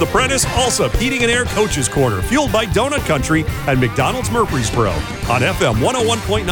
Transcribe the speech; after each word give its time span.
The 0.00 0.06
Prentice 0.06 0.46
Allsup 0.46 0.96
Heating 0.96 1.24
and 1.24 1.30
Air 1.30 1.44
Coaches 1.44 1.86
Corner, 1.86 2.22
fueled 2.22 2.50
by 2.50 2.64
Donut 2.64 3.06
Country 3.06 3.44
and 3.66 3.78
McDonald's 3.78 4.30
Murfreesboro 4.30 4.92
on 5.28 5.42
FM 5.42 5.74
101.9 5.74 6.46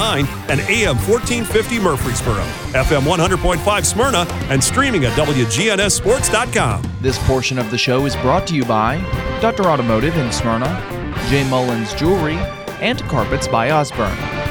and 0.51 0.61
AM 0.61 0.97
1450 0.97 1.79
Murfreesboro, 1.79 2.43
FM 2.75 3.05
100.5 3.05 3.85
Smyrna, 3.87 4.27
and 4.51 4.63
streaming 4.63 5.07
at 5.07 5.13
WGNSSports.com. 5.13 6.83
This 7.01 7.19
portion 7.27 7.59
of 7.59 7.71
the 7.71 7.79
show 7.79 8.05
is 8.05 8.15
brought 8.17 8.47
to 8.49 8.55
you 8.55 8.67
by 8.67 8.99
Dr. 9.41 9.65
Automotive 9.65 10.19
in 10.19 10.31
Smyrna, 10.31 11.15
J. 11.31 11.49
Mullins 11.49 11.95
Jewelry, 11.95 12.37
and 12.83 13.01
Carpets 13.05 13.49
by 13.49 13.71
Osborne. 13.71 14.48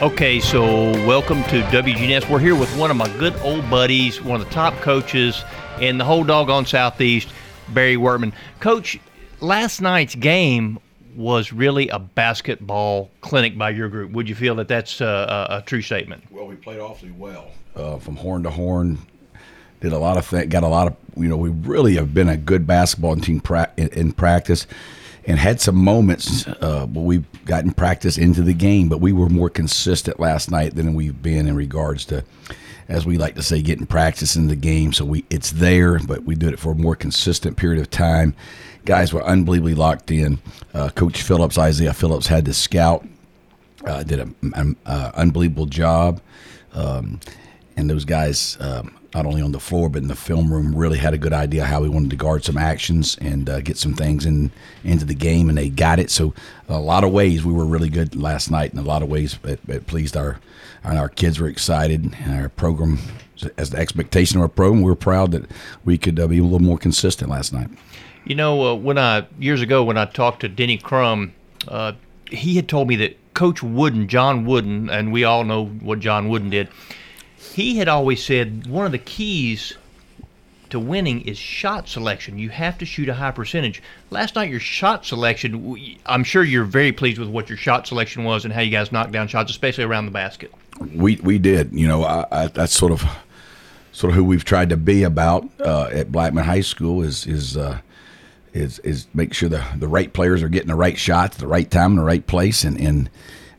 Okay, 0.00 0.38
so 0.38 0.62
welcome 1.08 1.42
to 1.44 1.60
WGNS. 1.62 2.30
We're 2.30 2.38
here 2.38 2.54
with 2.54 2.72
one 2.78 2.92
of 2.92 2.96
my 2.96 3.08
good 3.18 3.34
old 3.40 3.68
buddies, 3.68 4.22
one 4.22 4.40
of 4.40 4.46
the 4.46 4.54
top 4.54 4.74
coaches 4.74 5.42
in 5.80 5.98
the 5.98 6.04
whole 6.04 6.22
doggone 6.22 6.66
Southeast, 6.66 7.26
Barry 7.70 7.96
Wortman. 7.96 8.32
Coach, 8.60 9.00
last 9.40 9.80
night's 9.80 10.14
game 10.14 10.78
was 11.16 11.52
really 11.52 11.88
a 11.88 11.98
basketball 11.98 13.10
clinic 13.22 13.58
by 13.58 13.70
your 13.70 13.88
group. 13.88 14.12
Would 14.12 14.28
you 14.28 14.36
feel 14.36 14.54
that 14.54 14.68
that's 14.68 15.00
a, 15.00 15.46
a 15.50 15.62
true 15.66 15.82
statement? 15.82 16.22
Well, 16.30 16.46
we 16.46 16.54
played 16.54 16.78
awfully 16.78 17.10
well 17.10 17.50
uh, 17.74 17.96
from 17.98 18.14
horn 18.14 18.44
to 18.44 18.50
horn. 18.50 18.98
Did 19.80 19.92
a 19.92 19.98
lot 19.98 20.16
of 20.16 20.30
th- 20.30 20.48
got 20.48 20.62
a 20.62 20.68
lot 20.68 20.86
of 20.86 20.96
you 21.16 21.26
know 21.26 21.36
we 21.36 21.48
really 21.48 21.96
have 21.96 22.14
been 22.14 22.28
a 22.28 22.36
good 22.36 22.68
basketball 22.68 23.16
team 23.16 23.40
pra- 23.40 23.72
in, 23.76 23.88
in 23.88 24.12
practice 24.12 24.68
and 25.28 25.38
had 25.38 25.60
some 25.60 25.76
moments 25.76 26.48
uh, 26.48 26.86
where 26.86 27.04
we've 27.04 27.44
gotten 27.44 27.70
practice 27.72 28.16
into 28.16 28.40
the 28.40 28.54
game, 28.54 28.88
but 28.88 28.98
we 28.98 29.12
were 29.12 29.28
more 29.28 29.50
consistent 29.50 30.18
last 30.18 30.50
night 30.50 30.74
than 30.74 30.94
we've 30.94 31.22
been 31.22 31.46
in 31.46 31.54
regards 31.54 32.06
to, 32.06 32.24
as 32.88 33.04
we 33.04 33.18
like 33.18 33.34
to 33.34 33.42
say, 33.42 33.60
getting 33.60 33.84
practice 33.84 34.36
in 34.36 34.48
the 34.48 34.56
game. 34.56 34.94
So 34.94 35.04
we 35.04 35.26
it's 35.28 35.50
there, 35.50 35.98
but 35.98 36.24
we 36.24 36.34
did 36.34 36.54
it 36.54 36.58
for 36.58 36.72
a 36.72 36.74
more 36.74 36.96
consistent 36.96 37.58
period 37.58 37.78
of 37.78 37.90
time. 37.90 38.34
Guys 38.86 39.12
were 39.12 39.22
unbelievably 39.22 39.74
locked 39.74 40.10
in. 40.10 40.38
Uh, 40.72 40.88
Coach 40.88 41.20
Phillips, 41.20 41.58
Isaiah 41.58 41.92
Phillips, 41.92 42.26
had 42.26 42.46
to 42.46 42.54
scout, 42.54 43.06
uh, 43.84 44.02
did 44.02 44.20
an 44.20 44.76
unbelievable 44.86 45.66
job. 45.66 46.22
Um, 46.72 47.20
and 47.78 47.88
those 47.88 48.04
guys, 48.04 48.58
um, 48.60 48.92
not 49.14 49.24
only 49.24 49.40
on 49.40 49.52
the 49.52 49.60
floor 49.60 49.88
but 49.88 50.02
in 50.02 50.08
the 50.08 50.16
film 50.16 50.52
room, 50.52 50.74
really 50.74 50.98
had 50.98 51.14
a 51.14 51.18
good 51.18 51.32
idea 51.32 51.64
how 51.64 51.80
we 51.80 51.88
wanted 51.88 52.10
to 52.10 52.16
guard 52.16 52.44
some 52.44 52.58
actions 52.58 53.16
and 53.20 53.48
uh, 53.48 53.60
get 53.60 53.78
some 53.78 53.94
things 53.94 54.26
in 54.26 54.50
into 54.82 55.04
the 55.04 55.14
game, 55.14 55.48
and 55.48 55.56
they 55.56 55.70
got 55.70 56.00
it. 56.00 56.10
So, 56.10 56.34
a 56.68 56.80
lot 56.80 57.04
of 57.04 57.12
ways 57.12 57.44
we 57.44 57.52
were 57.52 57.64
really 57.64 57.88
good 57.88 58.16
last 58.16 58.50
night. 58.50 58.72
In 58.72 58.80
a 58.80 58.82
lot 58.82 59.02
of 59.02 59.08
ways, 59.08 59.38
it, 59.44 59.60
it 59.68 59.86
pleased 59.86 60.16
our 60.16 60.40
and 60.82 60.98
our 60.98 61.08
kids 61.08 61.38
were 61.38 61.46
excited, 61.46 62.16
and 62.20 62.34
our 62.34 62.48
program, 62.48 62.98
as 63.56 63.70
the 63.70 63.78
expectation 63.78 64.38
of 64.38 64.42
our 64.42 64.48
program, 64.48 64.82
we 64.82 64.90
are 64.90 64.96
proud 64.96 65.30
that 65.30 65.48
we 65.84 65.98
could 65.98 66.18
uh, 66.18 66.26
be 66.26 66.38
a 66.38 66.42
little 66.42 66.58
more 66.58 66.78
consistent 66.78 67.30
last 67.30 67.52
night. 67.52 67.68
You 68.24 68.34
know, 68.34 68.72
uh, 68.72 68.74
when 68.74 68.98
I 68.98 69.26
years 69.38 69.62
ago 69.62 69.84
when 69.84 69.96
I 69.96 70.04
talked 70.06 70.40
to 70.40 70.48
Denny 70.48 70.78
Crum, 70.78 71.32
uh, 71.68 71.92
he 72.28 72.56
had 72.56 72.68
told 72.68 72.88
me 72.88 72.96
that 72.96 73.16
Coach 73.34 73.62
Wooden, 73.62 74.08
John 74.08 74.44
Wooden, 74.44 74.90
and 74.90 75.12
we 75.12 75.22
all 75.22 75.44
know 75.44 75.66
what 75.66 76.00
John 76.00 76.28
Wooden 76.28 76.50
did 76.50 76.68
he 77.38 77.76
had 77.76 77.88
always 77.88 78.22
said 78.22 78.66
one 78.66 78.84
of 78.84 78.92
the 78.92 78.98
keys 78.98 79.74
to 80.70 80.78
winning 80.78 81.22
is 81.22 81.38
shot 81.38 81.88
selection. 81.88 82.38
You 82.38 82.50
have 82.50 82.76
to 82.78 82.84
shoot 82.84 83.08
a 83.08 83.14
high 83.14 83.30
percentage. 83.30 83.82
Last 84.10 84.34
night, 84.34 84.50
your 84.50 84.60
shot 84.60 85.06
selection, 85.06 85.98
I'm 86.04 86.24
sure 86.24 86.44
you're 86.44 86.64
very 86.64 86.92
pleased 86.92 87.18
with 87.18 87.28
what 87.28 87.48
your 87.48 87.56
shot 87.56 87.86
selection 87.86 88.24
was 88.24 88.44
and 88.44 88.52
how 88.52 88.60
you 88.60 88.70
guys 88.70 88.92
knocked 88.92 89.12
down 89.12 89.28
shots, 89.28 89.50
especially 89.50 89.84
around 89.84 90.06
the 90.06 90.12
basket. 90.12 90.52
We 90.94 91.16
we 91.16 91.38
did. 91.38 91.72
You 91.72 91.88
know, 91.88 92.04
I, 92.04 92.26
I, 92.30 92.46
that's 92.48 92.76
sort 92.76 92.92
of 92.92 93.04
sort 93.92 94.10
of 94.10 94.16
who 94.16 94.24
we've 94.24 94.44
tried 94.44 94.68
to 94.70 94.76
be 94.76 95.02
about 95.02 95.48
uh, 95.60 95.88
at 95.92 96.12
Blackman 96.12 96.44
High 96.44 96.60
School 96.60 97.02
is 97.02 97.26
is 97.26 97.56
uh, 97.56 97.78
is 98.52 98.78
is 98.80 99.06
make 99.14 99.32
sure 99.32 99.48
the 99.48 99.64
the 99.76 99.88
right 99.88 100.12
players 100.12 100.42
are 100.42 100.48
getting 100.48 100.68
the 100.68 100.74
right 100.74 100.98
shots, 100.98 101.36
the 101.36 101.48
right 101.48 101.70
time, 101.70 101.92
in 101.92 101.96
the 101.96 102.04
right 102.04 102.26
place, 102.26 102.64
and 102.64 102.78
and 102.78 103.10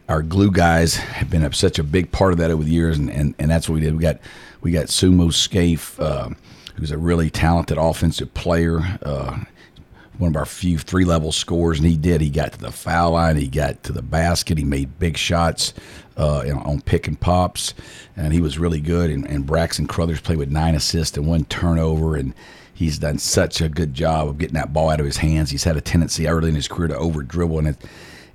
our 0.10 0.24
glue 0.24 0.52
guys 0.52 0.96
have 0.96 1.30
been 1.30 1.50
such 1.54 1.78
a 1.78 1.84
big 1.84 2.12
part 2.12 2.34
of 2.34 2.40
that 2.40 2.50
over 2.50 2.64
the 2.64 2.72
years, 2.72 2.98
and, 2.98 3.12
and, 3.12 3.36
and 3.38 3.50
that's 3.50 3.70
what 3.70 3.76
we 3.76 3.82
did. 3.82 3.96
We 3.96 4.02
got 4.02 4.18
we 4.62 4.72
got 4.72 4.88
Sumo 4.88 5.32
Scaife, 5.32 6.00
uh, 6.00 6.30
who's 6.76 6.92
a 6.92 6.98
really 6.98 7.30
talented 7.30 7.78
offensive 7.78 8.34
player, 8.34 8.80
uh, 9.04 9.40
one 10.18 10.32
of 10.32 10.36
our 10.36 10.48
few 10.48 10.80
three 10.80 11.06
level 11.06 11.32
scorers, 11.32 11.78
and 11.78 11.88
he 11.88 11.96
did. 11.96 12.22
He 12.22 12.32
got 12.32 12.54
to 12.54 12.60
the 12.60 12.72
foul 12.72 13.12
line, 13.12 13.38
he 13.38 13.48
got 13.48 13.84
to 13.84 13.94
the 13.94 14.02
basket, 14.02 14.58
he 14.58 14.64
made 14.64 14.98
big 15.00 15.16
shots 15.16 15.74
uh, 16.18 16.44
you 16.46 16.54
know, 16.54 16.62
on 16.62 16.82
pick 16.82 17.08
and 17.08 17.20
pops, 17.20 17.76
and 18.18 18.34
he 18.34 18.42
was 18.42 18.58
really 18.58 18.82
good. 18.82 19.12
And, 19.12 19.26
and 19.30 19.46
Braxton 19.46 19.88
Crothers 19.88 20.20
played 20.20 20.40
with 20.40 20.52
nine 20.52 20.76
assists 20.76 21.18
and 21.18 21.28
one 21.28 21.46
turnover, 21.46 22.16
and 22.16 22.34
he's 22.74 22.98
done 22.98 23.20
such 23.20 23.62
a 23.62 23.70
good 23.70 23.94
job 23.94 24.28
of 24.28 24.40
getting 24.40 24.56
that 24.56 24.74
ball 24.74 24.90
out 24.90 25.00
of 25.00 25.06
his 25.06 25.18
hands. 25.18 25.52
He's 25.52 25.64
had 25.64 25.78
a 25.78 25.82
tendency 25.82 26.28
early 26.28 26.50
in 26.50 26.56
his 26.56 26.68
career 26.68 26.90
to 26.90 26.98
over 26.98 27.22
dribble, 27.22 27.60
and 27.60 27.68
it 27.70 27.78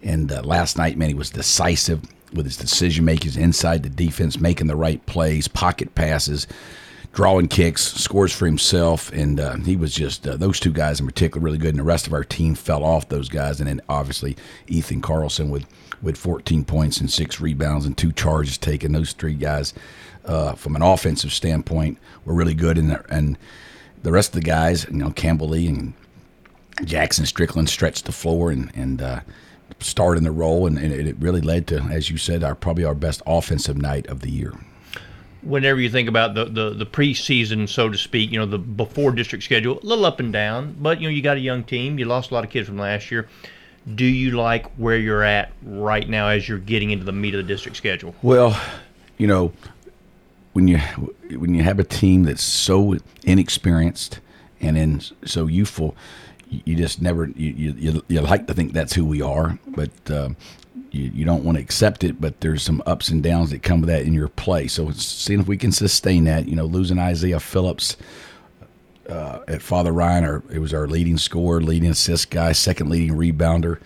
and 0.04 0.30
uh, 0.30 0.42
last 0.42 0.76
night, 0.76 0.96
man, 0.96 1.08
he 1.08 1.14
was 1.14 1.30
decisive 1.30 2.02
with 2.32 2.46
his 2.46 2.56
decision 2.56 3.04
making 3.04 3.40
inside 3.40 3.82
the 3.82 3.88
defense, 3.88 4.38
making 4.38 4.66
the 4.66 4.76
right 4.76 5.04
plays, 5.06 5.48
pocket 5.48 5.94
passes, 5.94 6.46
drawing 7.12 7.48
kicks, 7.48 7.94
scores 7.94 8.32
for 8.32 8.44
himself, 8.44 9.10
and 9.12 9.40
uh, 9.40 9.56
he 9.56 9.76
was 9.76 9.94
just 9.94 10.26
uh, 10.26 10.36
those 10.36 10.60
two 10.60 10.72
guys 10.72 11.00
in 11.00 11.06
particular 11.06 11.42
really 11.42 11.58
good. 11.58 11.70
And 11.70 11.78
the 11.78 11.84
rest 11.84 12.06
of 12.06 12.12
our 12.12 12.24
team 12.24 12.54
fell 12.54 12.84
off 12.84 13.08
those 13.08 13.28
guys, 13.28 13.60
and 13.60 13.68
then 13.68 13.80
obviously 13.88 14.36
Ethan 14.66 15.00
Carlson 15.00 15.48
with 15.50 15.64
with 16.02 16.18
14 16.18 16.64
points 16.66 17.00
and 17.00 17.10
six 17.10 17.40
rebounds 17.40 17.86
and 17.86 17.96
two 17.96 18.12
charges 18.12 18.58
taken. 18.58 18.92
Those 18.92 19.14
three 19.14 19.34
guys, 19.34 19.72
uh, 20.26 20.52
from 20.52 20.76
an 20.76 20.82
offensive 20.82 21.32
standpoint, 21.32 21.98
were 22.24 22.34
really 22.34 22.54
good, 22.54 22.76
and 22.76 23.00
and 23.08 23.38
the 24.02 24.12
rest 24.12 24.30
of 24.30 24.42
the 24.42 24.46
guys, 24.46 24.84
you 24.90 24.96
know, 24.96 25.10
Campbell 25.12 25.48
Lee 25.48 25.68
and 25.68 25.94
Jackson 26.84 27.24
Strickland 27.24 27.70
stretched 27.70 28.04
the 28.04 28.12
floor 28.12 28.50
and 28.50 28.70
and 28.74 29.00
uh, 29.00 29.20
start 29.84 30.16
in 30.16 30.24
the 30.24 30.30
role, 30.30 30.66
and, 30.66 30.78
and 30.78 30.92
it 30.92 31.16
really 31.18 31.40
led 31.40 31.66
to, 31.68 31.80
as 31.80 32.10
you 32.10 32.16
said, 32.16 32.42
our 32.42 32.54
probably 32.54 32.84
our 32.84 32.94
best 32.94 33.22
offensive 33.26 33.76
night 33.76 34.06
of 34.06 34.20
the 34.20 34.30
year 34.30 34.54
whenever 35.44 35.80
you 35.80 35.90
think 35.90 36.08
about 36.08 36.34
the, 36.34 36.46
the, 36.46 36.70
the 36.70 36.86
preseason, 36.86 37.68
so 37.68 37.88
to 37.88 37.98
speak, 37.98 38.30
you 38.32 38.38
know, 38.38 38.46
the 38.46 38.58
before 38.58 39.12
district 39.12 39.44
schedule, 39.44 39.78
a 39.82 39.86
little 39.86 40.04
up 40.04 40.20
and 40.20 40.32
down, 40.32 40.74
but, 40.78 41.00
you 41.00 41.08
know, 41.08 41.14
you 41.14 41.22
got 41.22 41.36
a 41.36 41.40
young 41.40 41.62
team. 41.62 41.98
You 41.98 42.06
lost 42.06 42.30
a 42.30 42.34
lot 42.34 42.44
of 42.44 42.50
kids 42.50 42.66
from 42.66 42.78
last 42.78 43.10
year. 43.10 43.28
Do 43.94 44.04
you 44.04 44.32
like 44.32 44.66
where 44.76 44.96
you're 44.96 45.22
at 45.22 45.52
right 45.62 46.08
now 46.08 46.28
as 46.28 46.48
you're 46.48 46.58
getting 46.58 46.90
into 46.90 47.04
the 47.04 47.12
meat 47.12 47.34
of 47.34 47.38
the 47.38 47.46
district 47.46 47.76
schedule? 47.76 48.14
Well, 48.22 48.58
you 49.18 49.26
know, 49.26 49.52
when 50.54 50.68
you 50.68 50.78
when 51.36 51.54
you 51.54 51.62
have 51.62 51.78
a 51.78 51.84
team 51.84 52.22
that's 52.22 52.42
so 52.42 52.96
inexperienced 53.24 54.20
and 54.60 54.76
then 54.76 55.02
so 55.26 55.46
youthful, 55.46 55.94
you 56.48 56.76
just 56.76 57.02
never 57.02 57.26
you, 57.26 57.74
you 57.76 58.02
you 58.08 58.20
like 58.20 58.46
to 58.46 58.54
think 58.54 58.72
that's 58.72 58.94
who 58.94 59.04
we 59.04 59.22
are, 59.22 59.58
but 59.68 59.90
uh, 60.10 60.30
you, 60.90 61.10
you 61.14 61.24
don't 61.24 61.44
want 61.44 61.58
to 61.58 61.62
accept 61.62 62.04
it. 62.04 62.20
But 62.20 62.40
there's 62.40 62.62
some 62.62 62.82
ups 62.86 63.08
and 63.08 63.22
downs 63.22 63.50
that 63.50 63.62
come 63.62 63.80
with 63.80 63.88
that 63.88 64.02
in 64.02 64.12
your 64.12 64.28
play. 64.28 64.68
So 64.68 64.90
seeing 64.92 65.40
if 65.40 65.46
we 65.46 65.56
can 65.56 65.72
sustain 65.72 66.24
that. 66.24 66.46
You 66.48 66.56
know, 66.56 66.66
losing 66.66 66.98
Isaiah 66.98 67.40
Phillips 67.40 67.96
uh, 69.08 69.40
at 69.48 69.62
Father 69.62 69.92
Ryan, 69.92 70.24
or 70.24 70.42
it 70.50 70.58
was 70.58 70.72
our 70.72 70.86
leading 70.86 71.18
scorer, 71.18 71.60
leading 71.60 71.90
assist 71.90 72.30
guy, 72.30 72.52
second 72.52 72.88
leading 72.88 73.16
rebounder. 73.16 73.80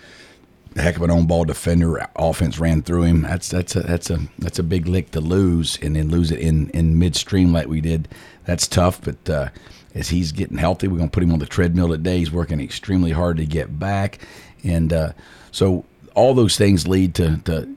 A 0.78 0.80
heck 0.80 0.96
of 0.96 1.02
an 1.02 1.10
on 1.10 1.26
ball 1.26 1.44
defender. 1.44 2.08
Offense 2.16 2.58
ran 2.58 2.82
through 2.82 3.02
him. 3.02 3.22
That's 3.22 3.48
that's 3.48 3.76
a 3.76 3.80
that's 3.80 4.10
a 4.10 4.20
that's 4.38 4.58
a 4.58 4.62
big 4.62 4.86
lick 4.86 5.10
to 5.10 5.20
lose, 5.20 5.78
and 5.82 5.96
then 5.96 6.08
lose 6.08 6.30
it 6.30 6.38
in 6.38 6.70
in 6.70 6.98
midstream 6.98 7.52
like 7.52 7.66
we 7.66 7.80
did. 7.80 8.08
That's 8.44 8.66
tough, 8.66 9.02
but. 9.02 9.28
Uh, 9.28 9.48
as 9.94 10.08
he's 10.08 10.32
getting 10.32 10.58
healthy. 10.58 10.88
We're 10.88 10.98
to 10.98 11.08
put 11.08 11.22
him 11.22 11.32
on 11.32 11.38
the 11.38 11.46
treadmill 11.46 11.88
today. 11.88 12.18
He's 12.18 12.30
working 12.30 12.60
extremely 12.60 13.10
hard 13.10 13.36
to 13.38 13.46
get 13.46 13.78
back, 13.78 14.20
and 14.62 14.92
uh, 14.92 15.12
so 15.50 15.84
all 16.14 16.34
those 16.34 16.56
things 16.56 16.86
lead 16.86 17.14
to, 17.16 17.38
to 17.44 17.68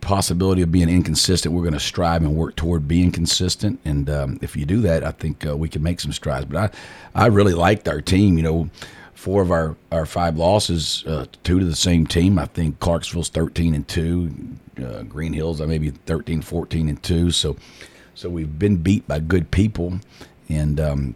possibility 0.00 0.62
of 0.62 0.72
being 0.72 0.88
inconsistent. 0.88 1.54
We're 1.54 1.62
going 1.62 1.74
to 1.74 1.80
strive 1.80 2.22
and 2.22 2.34
work 2.34 2.56
toward 2.56 2.88
being 2.88 3.12
consistent, 3.12 3.80
and 3.84 4.08
um, 4.08 4.38
if 4.40 4.56
you 4.56 4.64
do 4.64 4.80
that, 4.82 5.04
I 5.04 5.10
think 5.12 5.46
uh, 5.46 5.56
we 5.56 5.68
can 5.68 5.82
make 5.82 6.00
some 6.00 6.12
strides. 6.12 6.46
But 6.46 6.74
I, 7.14 7.24
I 7.24 7.26
really 7.26 7.54
liked 7.54 7.88
our 7.88 8.00
team. 8.00 8.36
You 8.36 8.42
know, 8.42 8.70
four 9.20 9.42
of 9.42 9.50
our, 9.50 9.76
our 9.92 10.06
five 10.06 10.38
losses, 10.38 11.04
uh, 11.06 11.26
two 11.42 11.58
to 11.58 11.66
the 11.66 11.76
same 11.76 12.06
team. 12.06 12.38
I 12.38 12.46
think 12.46 12.80
Clarksville's 12.80 13.28
13 13.28 13.74
and 13.74 13.86
two, 13.86 14.34
uh, 14.82 15.02
Green 15.02 15.34
Hills, 15.34 15.60
I 15.60 15.66
maybe 15.66 15.90
13, 15.90 16.40
14 16.40 16.88
and 16.88 17.02
two. 17.02 17.30
So, 17.30 17.54
so 18.14 18.30
we've 18.30 18.58
been 18.58 18.78
beat 18.78 19.06
by 19.06 19.20
good 19.20 19.50
people, 19.50 20.00
and 20.48 20.80
um, 20.80 21.14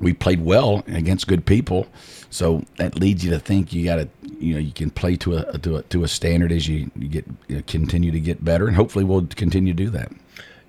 we 0.00 0.14
played 0.14 0.42
well 0.42 0.84
against 0.86 1.28
good 1.28 1.44
people. 1.44 1.86
So 2.30 2.64
that 2.78 2.98
leads 2.98 3.22
you 3.22 3.30
to 3.32 3.38
think 3.38 3.74
you 3.74 3.84
got 3.84 3.96
to, 3.96 4.08
you 4.38 4.54
know, 4.54 4.60
you 4.60 4.72
can 4.72 4.88
play 4.88 5.14
to 5.16 5.36
a 5.36 5.58
to 5.58 5.76
a, 5.76 5.82
to 5.82 6.02
a 6.02 6.08
standard 6.08 6.50
as 6.50 6.66
you, 6.66 6.90
you 6.96 7.08
get 7.08 7.26
you 7.48 7.56
know, 7.56 7.62
continue 7.66 8.10
to 8.10 8.20
get 8.20 8.42
better, 8.42 8.66
and 8.66 8.74
hopefully 8.74 9.04
we'll 9.04 9.26
continue 9.26 9.74
to 9.74 9.84
do 9.84 9.90
that. 9.90 10.10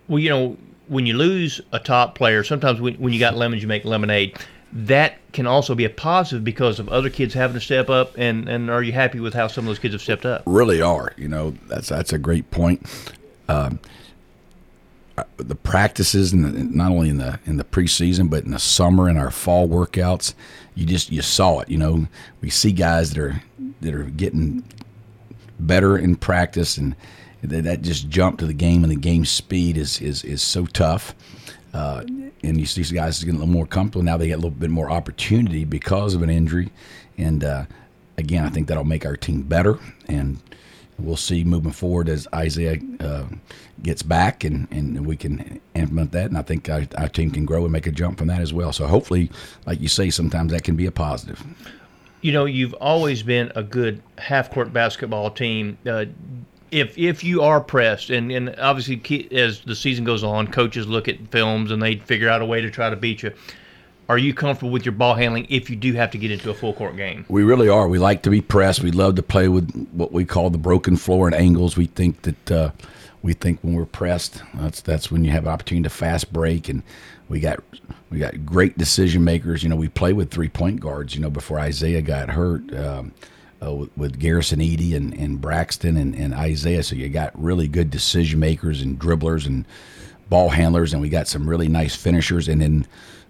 Well, 0.10 0.20
you 0.20 0.30
know, 0.30 0.58
when 0.90 1.06
you 1.06 1.14
lose 1.16 1.62
a 1.72 1.80
top 1.80 2.16
player, 2.16 2.44
sometimes 2.44 2.82
when, 2.82 2.96
when 2.96 3.14
you 3.14 3.20
got 3.20 3.36
lemons, 3.36 3.62
you 3.62 3.70
make 3.70 3.86
lemonade. 3.86 4.38
That 4.76 5.16
can 5.32 5.48
also 5.48 5.74
be 5.74 5.86
a 5.86 5.90
positive 5.90 6.44
because 6.44 6.80
of 6.80 6.90
other 6.90 7.10
kids 7.10 7.34
having 7.34 7.54
to 7.54 7.62
step 7.62 7.90
up. 7.90 8.18
And, 8.18 8.50
and 8.50 8.70
are 8.70 8.84
you 8.84 8.92
happy 8.92 9.22
with 9.22 9.34
how 9.34 9.48
some 9.48 9.64
of 9.64 9.68
those 9.68 9.80
kids 9.80 9.94
have 9.94 10.02
stepped 10.02 10.26
up? 10.26 10.44
Really 10.46 10.82
are. 10.82 11.14
You 11.18 11.30
know, 11.30 11.52
that's 11.68 11.90
that's 11.90 12.12
a 12.12 12.18
great 12.18 12.52
point. 12.52 12.86
Um, 13.48 13.80
uh, 15.18 15.24
the 15.38 15.56
practices 15.56 16.34
and 16.34 16.76
not 16.76 16.92
only 16.92 17.08
in 17.08 17.20
the 17.20 17.40
in 17.46 17.56
the 17.56 17.64
preseason 17.64 18.30
but 18.30 18.44
in 18.44 18.52
the 18.52 18.60
summer 18.60 19.08
and 19.08 19.18
our 19.18 19.32
fall 19.32 19.66
workouts 19.66 20.34
you 20.74 20.86
just 20.86 21.10
you 21.10 21.22
saw 21.22 21.62
it 21.62 21.70
you 21.70 21.78
know 21.78 22.06
we 22.42 22.50
see 22.50 22.74
guys 22.74 23.14
that 23.14 23.20
are 23.20 23.42
that 23.80 23.94
are 23.94 24.04
getting 24.04 24.62
better 25.58 25.98
in 25.98 26.18
practice 26.18 26.76
and 26.78 26.98
that, 27.44 27.64
that 27.64 27.82
just 27.82 28.10
jump 28.10 28.40
to 28.40 28.46
the 28.46 28.54
game 28.54 28.84
and 28.84 28.92
the 28.92 28.98
game 28.98 29.24
speed 29.24 29.78
is 29.78 30.02
is 30.02 30.22
is 30.26 30.42
so 30.42 30.66
tough 30.66 31.16
uh, 31.74 32.04
and 32.46 32.60
you 32.60 32.66
see 32.66 32.82
these 32.82 32.92
guys 32.92 33.20
getting 33.24 33.36
a 33.36 33.40
little 33.40 33.54
more 33.54 33.66
comfortable 33.66 34.04
now 34.04 34.18
they 34.18 34.28
get 34.28 34.34
a 34.34 34.38
little 34.38 34.50
bit 34.52 34.70
more 34.70 34.90
opportunity 34.90 35.64
because 35.64 36.14
of 36.14 36.22
an 36.22 36.30
injury 36.30 36.72
and 37.18 37.44
uh, 37.44 37.66
again 38.18 38.46
I 38.46 38.50
think 38.50 38.68
that'll 38.68 38.84
make 38.84 39.06
our 39.06 39.18
team 39.18 39.42
better 39.42 39.80
and 40.08 40.40
we'll 40.98 41.18
see 41.18 41.44
moving 41.44 41.72
forward 41.72 42.10
as 42.10 42.28
Isaiah 42.34 42.78
uh, 43.00 43.26
gets 43.82 44.02
back 44.02 44.44
and, 44.44 44.68
and 44.72 45.06
we 45.06 45.18
can 45.18 45.60
implement 45.74 46.12
that. 46.14 46.28
And 46.28 46.38
I 46.38 46.42
think 46.42 46.70
our, 46.70 46.84
our, 46.98 47.10
team 47.10 47.32
can 47.32 47.46
grow 47.46 47.64
and 47.64 47.72
make 47.72 47.88
a 47.88 47.92
jump 47.92 48.18
from 48.18 48.28
that 48.28 48.42
as 48.42 48.54
well. 48.54 48.72
So 48.72 48.88
hopefully, 48.88 49.30
like 49.66 49.82
you 49.82 49.88
say, 49.88 50.10
sometimes 50.10 50.52
that 50.52 50.64
can 50.64 50.76
be 50.76 50.86
a 50.86 50.92
positive. 50.92 51.44
You 52.22 52.32
know, 52.32 52.46
you've 52.46 52.74
always 52.76 53.24
been 53.24 53.52
a 53.56 53.64
good 53.64 54.02
half 54.18 54.52
court 54.52 54.74
basketball 54.74 55.32
team. 55.32 55.78
Uh, 55.86 56.06
if 56.76 56.98
if 56.98 57.24
you 57.24 57.42
are 57.42 57.62
pressed, 57.62 58.10
and, 58.10 58.32
and 58.32 58.56
obviously 58.60 59.28
as 59.32 59.62
the 59.62 59.76
season 59.76 60.04
goes 60.04 60.24
on, 60.24 60.48
coaches 60.48 60.88
look 60.88 61.08
at 61.08 61.20
films 61.28 61.72
and 61.72 61.82
they 61.82 61.96
figure 61.98 62.30
out 62.30 62.42
a 62.42 62.46
way 62.46 62.62
to 62.62 62.70
try 62.70 62.90
to 62.90 62.96
beat 62.96 63.24
you 63.24 63.32
are 64.08 64.18
you 64.18 64.34
comfortable 64.34 64.72
with 64.72 64.86
your 64.86 64.92
ball 64.92 65.16
handling 65.16 65.48
if 65.50 65.70
you 65.70 65.76
do 65.76 65.94
have 65.94 66.12
to 66.12 66.18
get 66.18 66.32
into 66.32 66.50
a 66.50 66.54
full 66.54 66.74
court 66.74 66.96
game? 66.96 67.26
We 67.28 67.44
really 67.44 67.70
are. 67.70 67.88
We 67.88 67.98
like 67.98 68.22
to 68.24 68.30
be 68.30 68.42
pressed. 68.42 68.84
We 68.84 68.92
love 68.92 69.16
to 69.16 69.24
play 69.24 69.48
with 69.48 69.90
what 69.92 70.12
we 70.12 70.26
call 70.26 70.50
the 70.50 70.58
broken 70.58 70.96
floor 70.98 71.28
and 71.28 71.36
angles. 71.36 71.76
We 71.76 71.88
think 71.88 72.22
that 72.24 72.52
uh, 72.52 72.72
we 73.24 73.34
think 73.34 73.60
when 73.62 73.74
we're 73.74 73.86
pressed, 73.86 74.44
that's 74.54 74.82
that's 74.82 75.12
when 75.12 75.24
you 75.24 75.32
have 75.32 75.46
an 75.46 75.50
opportunity 75.50 75.84
to 75.84 75.90
fast 75.90 76.32
break 76.32 76.70
and 76.70 76.84
we 77.30 77.40
got 77.40 77.60
we 78.12 78.20
got 78.20 78.46
great 78.46 78.78
decision 78.78 79.24
makers. 79.24 79.64
You 79.64 79.70
know, 79.70 79.76
we 79.76 79.90
play 79.90 80.14
with 80.14 80.30
three 80.30 80.50
point 80.50 80.80
guards. 80.80 81.16
You 81.16 81.22
know, 81.22 81.32
before 81.32 81.60
Isaiah 81.60 82.02
got 82.02 82.30
hurt. 82.30 82.74
Um, 82.76 83.14
uh, 83.64 83.74
with, 83.74 83.98
with, 83.98 84.20
Garrison 84.20 84.62
Eady 84.62 84.96
and, 84.96 85.14
and 85.14 85.40
Braxton 85.40 85.98
and, 85.98 86.16
and 86.16 86.34
Isaiah. 86.34 86.84
So 86.84 86.96
you 86.96 87.10
got 87.10 87.32
really 87.42 87.68
good 87.68 87.90
decision 87.90 88.40
makers 88.40 88.82
and 88.82 89.00
dribblers 89.00 89.46
and 89.46 89.66
ball 90.30 90.50
handlers, 90.50 90.94
and 90.94 91.02
we 91.02 91.10
got 91.10 91.28
some 91.28 91.50
really 91.50 91.68
nice 91.68 91.96
finishers. 91.96 92.48
And 92.48 92.62
then 92.62 92.88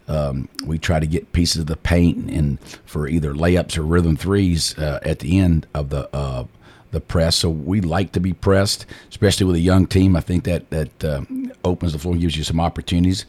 um, 0.08 0.50
we 0.66 0.78
try 0.78 1.00
to 1.00 1.08
get 1.08 1.32
pieces 1.32 1.62
of 1.62 1.68
the 1.68 1.78
paint 1.78 2.30
and 2.30 2.60
for 2.86 3.08
either 3.08 3.34
layups 3.34 3.78
or 3.78 3.84
rhythm 3.84 4.16
threes 4.16 4.78
uh, 4.78 5.00
at 5.04 5.20
the 5.20 5.40
end 5.40 5.68
of 5.74 5.90
the 5.90 6.14
uh, 6.16 6.46
the 6.92 7.02
press. 7.02 7.36
So 7.36 7.50
we 7.50 7.82
like 7.82 8.14
to 8.14 8.20
be 8.20 8.34
pressed, 8.34 8.86
especially 9.10 9.46
with 9.46 9.56
a 9.56 9.60
young 9.60 9.86
team. 9.86 10.16
I 10.16 10.22
think 10.22 10.44
that 10.46 10.70
that 10.70 11.04
uh, 11.04 11.22
opens 11.64 11.94
the 11.94 12.00
floor 12.00 12.14
and 12.14 12.22
gives 12.22 12.38
you 12.38 12.44
some 12.44 12.60
opportunities. 12.60 13.26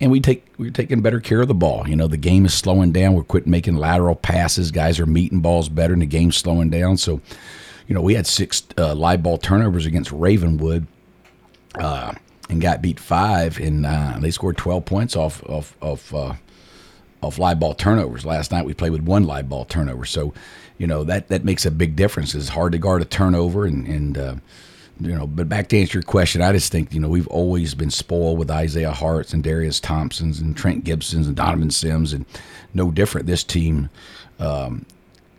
And 0.00 0.10
we 0.10 0.20
take 0.20 0.44
we're 0.58 0.70
taking 0.70 1.02
better 1.02 1.20
care 1.20 1.40
of 1.40 1.48
the 1.48 1.54
ball. 1.54 1.88
You 1.88 1.96
know, 1.96 2.08
the 2.08 2.16
game 2.16 2.44
is 2.44 2.54
slowing 2.54 2.92
down. 2.92 3.14
We're 3.14 3.22
quitting 3.22 3.50
making 3.50 3.76
lateral 3.76 4.16
passes. 4.16 4.70
Guys 4.70 4.98
are 4.98 5.06
meeting 5.06 5.40
balls 5.40 5.68
better, 5.68 5.92
and 5.92 6.02
the 6.02 6.06
game's 6.06 6.36
slowing 6.36 6.68
down. 6.68 6.96
So, 6.96 7.20
you 7.86 7.94
know, 7.94 8.02
we 8.02 8.14
had 8.14 8.26
six 8.26 8.64
uh, 8.76 8.94
live 8.94 9.22
ball 9.22 9.38
turnovers 9.38 9.86
against 9.86 10.10
Ravenwood. 10.10 10.86
Uh, 11.76 12.14
and 12.48 12.60
got 12.60 12.82
beat 12.82 13.00
five, 13.00 13.58
and 13.58 13.86
uh, 13.86 14.16
they 14.20 14.30
scored 14.30 14.56
12 14.56 14.84
points 14.84 15.16
off 15.16 15.42
of 15.44 15.74
of 15.80 16.14
uh, 16.14 16.34
off 17.22 17.38
live 17.38 17.58
ball 17.58 17.74
turnovers. 17.74 18.24
Last 18.24 18.52
night 18.52 18.64
we 18.64 18.74
played 18.74 18.92
with 18.92 19.02
one 19.02 19.24
live 19.24 19.48
ball 19.48 19.64
turnover, 19.64 20.04
so 20.04 20.34
you 20.78 20.86
know 20.86 21.04
that 21.04 21.28
that 21.28 21.44
makes 21.44 21.64
a 21.66 21.70
big 21.70 21.96
difference. 21.96 22.34
It's 22.34 22.48
hard 22.48 22.72
to 22.72 22.78
guard 22.78 23.02
a 23.02 23.06
turnover, 23.06 23.64
and 23.64 23.86
and 23.86 24.18
uh, 24.18 24.34
you 25.00 25.14
know. 25.14 25.26
But 25.26 25.48
back 25.48 25.68
to 25.68 25.78
answer 25.78 25.98
your 25.98 26.02
question, 26.02 26.42
I 26.42 26.52
just 26.52 26.70
think 26.72 26.92
you 26.92 27.00
know 27.00 27.08
we've 27.08 27.28
always 27.28 27.74
been 27.74 27.90
spoiled 27.90 28.38
with 28.38 28.50
Isaiah 28.50 28.92
Harts 28.92 29.32
and 29.32 29.42
Darius 29.42 29.80
Thompsons 29.80 30.40
and 30.40 30.56
Trent 30.56 30.84
Gibsons 30.84 31.26
and 31.26 31.36
Donovan 31.36 31.70
Sims, 31.70 32.12
and 32.12 32.24
no 32.72 32.90
different. 32.90 33.26
This 33.26 33.44
team. 33.44 33.90
Um, 34.38 34.86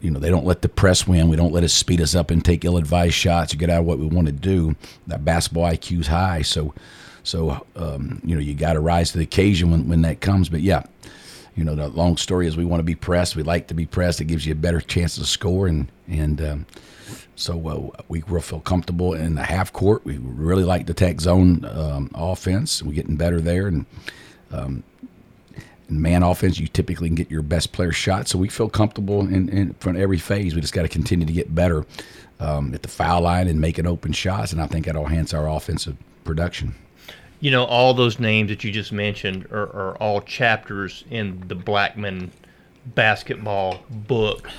you 0.01 0.11
know, 0.11 0.19
they 0.19 0.29
don't 0.29 0.45
let 0.45 0.61
the 0.61 0.69
press 0.69 1.07
win. 1.07 1.29
We 1.29 1.35
don't 1.35 1.51
let 1.51 1.63
it 1.63 1.69
speed 1.69 1.99
us 1.99 2.13
up 2.13 2.29
and 2.29 2.45
take 2.45 2.63
ill-advised 2.63 3.15
shots 3.15 3.51
to 3.51 3.57
get 3.57 3.71
out 3.71 3.79
of 3.79 3.85
what 3.85 3.97
we 3.97 4.05
want 4.05 4.27
to 4.27 4.33
do. 4.33 4.75
That 5.07 5.25
basketball 5.25 5.63
IQ 5.63 6.01
is 6.01 6.07
high, 6.07 6.43
so 6.43 6.75
so 7.23 7.65
um, 7.75 8.21
you 8.23 8.35
know 8.35 8.41
you 8.41 8.53
got 8.53 8.73
to 8.73 8.79
rise 8.79 9.11
to 9.11 9.17
the 9.17 9.23
occasion 9.23 9.71
when, 9.71 9.87
when 9.87 10.01
that 10.03 10.21
comes. 10.21 10.47
But 10.47 10.61
yeah, 10.61 10.83
you 11.55 11.63
know 11.63 11.75
the 11.75 11.87
long 11.87 12.17
story 12.17 12.47
is 12.47 12.57
we 12.57 12.65
want 12.65 12.79
to 12.79 12.85
be 12.85 12.95
pressed. 12.95 13.35
We 13.35 13.43
like 13.43 13.67
to 13.67 13.73
be 13.73 13.85
pressed. 13.85 14.21
It 14.21 14.25
gives 14.25 14.45
you 14.45 14.53
a 14.53 14.55
better 14.55 14.81
chance 14.81 15.15
to 15.15 15.25
score, 15.25 15.67
and 15.67 15.91
and 16.07 16.41
um, 16.41 16.65
so 17.35 17.67
uh, 17.67 18.01
we 18.07 18.23
will 18.23 18.41
feel 18.41 18.59
comfortable 18.59 19.13
in 19.13 19.35
the 19.35 19.43
half 19.43 19.71
court. 19.71 20.03
We 20.05 20.17
really 20.17 20.63
like 20.63 20.85
the 20.85 20.93
tech 20.93 21.21
zone 21.21 21.65
um, 21.65 22.11
offense. 22.13 22.83
We're 22.83 22.93
getting 22.93 23.15
better 23.15 23.39
there, 23.39 23.67
and 23.67 23.85
um, 24.51 24.83
man 25.89 26.23
offense, 26.23 26.59
you 26.59 26.67
typically 26.67 27.09
can 27.09 27.15
get 27.15 27.31
your 27.31 27.41
best 27.41 27.71
player 27.71 27.91
shot. 27.91 28.27
So 28.27 28.37
we 28.37 28.49
feel 28.49 28.69
comfortable 28.69 29.21
in, 29.21 29.49
in 29.49 29.73
front 29.75 29.97
of 29.97 30.01
every 30.01 30.17
phase. 30.17 30.55
We 30.55 30.61
just 30.61 30.73
got 30.73 30.83
to 30.83 30.87
continue 30.89 31.25
to 31.25 31.33
get 31.33 31.53
better 31.53 31.85
um, 32.39 32.73
at 32.73 32.81
the 32.81 32.87
foul 32.87 33.21
line 33.21 33.47
and 33.47 33.61
making 33.61 33.87
open 33.87 34.11
shots, 34.11 34.51
and 34.51 34.61
I 34.61 34.67
think 34.67 34.85
that'll 34.85 35.05
enhance 35.05 35.33
our 35.33 35.49
offensive 35.49 35.95
production. 36.23 36.75
You 37.45 37.51
know, 37.51 37.65
all 37.65 37.93
those 37.93 38.19
names 38.19 38.49
that 38.49 38.63
you 38.63 38.71
just 38.71 38.91
mentioned 38.91 39.45
are, 39.51 39.67
are 39.67 39.97
all 39.97 40.21
chapters 40.21 41.03
in 41.11 41.43
the 41.47 41.53
Blackman 41.53 42.31
basketball 42.95 43.83
book 43.89 44.49